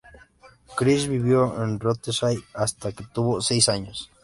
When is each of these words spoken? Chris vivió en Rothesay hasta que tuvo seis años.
Chris 0.75 1.07
vivió 1.07 1.61
en 1.63 1.79
Rothesay 1.79 2.39
hasta 2.55 2.91
que 2.91 3.03
tuvo 3.13 3.39
seis 3.39 3.69
años. 3.69 4.09